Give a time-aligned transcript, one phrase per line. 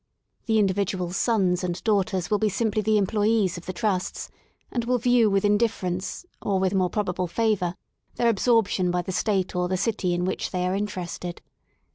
[0.47, 4.31] The individual's sons and daughters will be simply the employees of the Trusts,
[4.71, 7.75] and will view with indiffer ence or with more probable favour
[8.15, 11.39] their absorption by the State or the City in which they are interested.